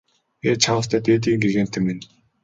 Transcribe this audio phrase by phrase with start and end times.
[0.47, 2.03] Ээ чааваас дээдийн гэгээнтэн минь!